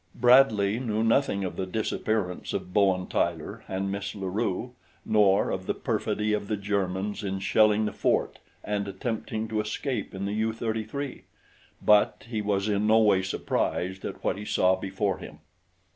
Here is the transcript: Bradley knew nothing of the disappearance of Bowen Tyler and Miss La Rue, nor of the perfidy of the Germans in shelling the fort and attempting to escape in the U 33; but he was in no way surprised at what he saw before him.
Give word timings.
Bradley 0.15 0.79
knew 0.79 1.03
nothing 1.03 1.43
of 1.43 1.57
the 1.57 1.67
disappearance 1.67 2.53
of 2.53 2.73
Bowen 2.73 3.05
Tyler 3.05 3.63
and 3.67 3.91
Miss 3.91 4.15
La 4.15 4.27
Rue, 4.29 4.73
nor 5.05 5.51
of 5.51 5.67
the 5.67 5.75
perfidy 5.75 6.33
of 6.33 6.47
the 6.47 6.57
Germans 6.57 7.23
in 7.23 7.37
shelling 7.37 7.85
the 7.85 7.91
fort 7.91 8.39
and 8.63 8.87
attempting 8.87 9.47
to 9.49 9.61
escape 9.61 10.15
in 10.15 10.25
the 10.25 10.33
U 10.33 10.53
33; 10.53 11.25
but 11.83 12.25
he 12.27 12.41
was 12.41 12.67
in 12.67 12.87
no 12.87 12.97
way 12.97 13.21
surprised 13.21 14.03
at 14.03 14.23
what 14.23 14.37
he 14.39 14.43
saw 14.45 14.75
before 14.75 15.19
him. 15.19 15.37